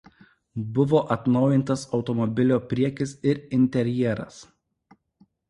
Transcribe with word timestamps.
Buvo 0.77 1.01
atnaujintas 1.15 1.83
automobilio 1.97 2.59
priekis 2.73 3.15
ir 3.33 3.43
interjeras. 3.61 4.43